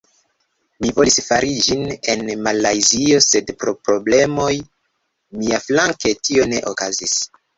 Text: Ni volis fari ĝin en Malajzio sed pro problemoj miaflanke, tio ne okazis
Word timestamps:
Ni 0.83 0.91
volis 0.99 1.17
fari 1.25 1.51
ĝin 1.65 1.83
en 2.13 2.23
Malajzio 2.47 3.19
sed 3.27 3.51
pro 3.63 3.75
problemoj 3.89 4.49
miaflanke, 5.43 6.15
tio 6.29 6.49
ne 6.55 6.65
okazis 6.75 7.17